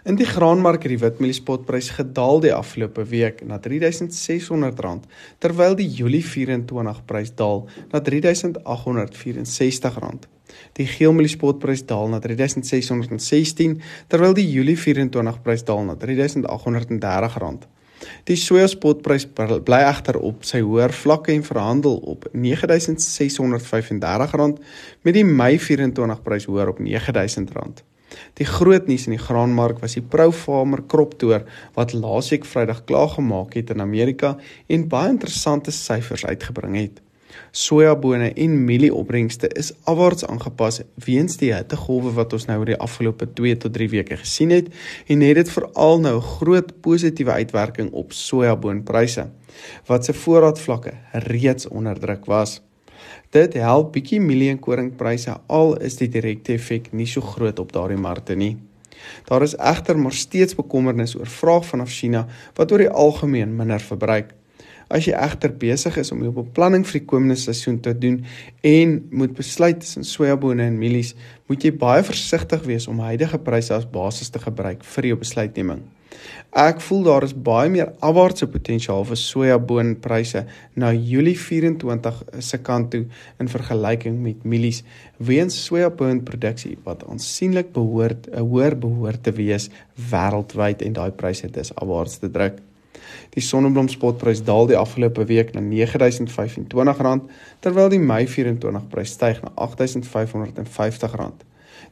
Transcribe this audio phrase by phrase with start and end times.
[0.00, 5.04] In die graanmark het die witmieliespotprys gedaal die afgelope week na R3600
[5.44, 10.24] terwyl die Julie 24 prys daal na R3864.
[10.78, 13.76] Die geelmieliespotprys daal na R3616
[14.08, 17.68] terwyl die Julie 24 prys daal na R3830.
[18.24, 24.00] Die sojaspotprys bly egter op sy hoër vlakke en verhandel op R9635
[25.04, 27.84] met die Mei 24 prys hoër op R9000.
[28.40, 31.44] Die groot nuus in die graanmark was die Profarmer kroptoer
[31.76, 37.00] wat laasweek Vrydag klaar gemaak het in Amerika en baie interessante syfers uitgebring het.
[37.50, 43.28] Sojabone en mielieopbrengste is afwaarts aangepas weens die hittegolwe wat ons nou oor die afgelope
[43.40, 44.70] 2 tot 3 weke gesien het
[45.10, 49.28] en het dit veral nou groot positiewe uitwerking op sojaboonpryse
[49.90, 50.94] wat se voorraadvlakke
[51.26, 52.60] reeds onder druk was.
[53.30, 57.72] Dit help bietjie mielie en koringpryse al is die direkte effek nie so groot op
[57.72, 58.56] daardie markte nie.
[59.28, 62.26] Daar is egter maar steeds bekommernis oor vraag vanaf China
[62.58, 64.34] wat oor die algemeen minder verbruik.
[64.90, 68.24] As jy egter besig is om jou beplanning vir die komende seisoen te doen
[68.66, 71.14] en moet besluit tussen sojabone en mielies,
[71.46, 75.84] moet jy baie versigtig wees om huidige pryse as basis te gebruik vir jou besluitneming.
[76.58, 80.42] Ek voel daar is baie meer afwaartse potensiaal vir sojaboonpryse
[80.82, 83.04] na Julie 24 se kant toe
[83.38, 84.80] in vergelyking met mielies
[85.30, 89.70] weens sojaboonproduksie wat aansienlik behoort 'n hoër behoort te wees
[90.10, 92.58] wêreldwyd en daai pryse dis afwaarts te druk.
[93.34, 97.20] Die sonneblomspotprys daal die afgelope week na R9025
[97.60, 101.44] terwyl die Mei 24 prys styg na R8550.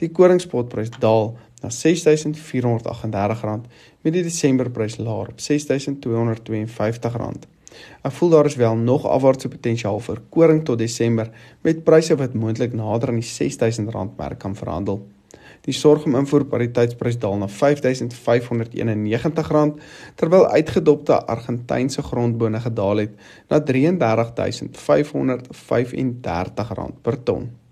[0.00, 3.60] Die koringspotprys daal na R6438
[4.04, 7.48] met die Desemberprys laer op R6252.
[8.06, 11.30] Ek voel daar is wel nog afwaartse potensiaal vir koring tot Desember
[11.66, 15.02] met pryse wat moontlik nader aan die R6000 merk kan verhandel.
[15.64, 19.80] Die sorghum invoerpariteitsprys daal na R5591
[20.20, 23.12] terwyl uitgedopte Argentynse grondbone gedaal het
[23.48, 23.64] na R33535
[27.02, 27.63] per ton.